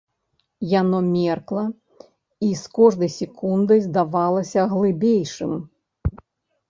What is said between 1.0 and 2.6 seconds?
меркла і